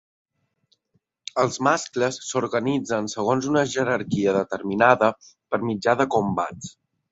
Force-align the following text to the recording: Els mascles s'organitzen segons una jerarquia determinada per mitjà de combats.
Els 1.43 1.59
mascles 1.67 2.17
s'organitzen 2.29 3.11
segons 3.15 3.51
una 3.53 3.63
jerarquia 3.75 4.35
determinada 4.41 5.13
per 5.35 5.63
mitjà 5.71 5.99
de 6.03 6.11
combats. 6.19 6.77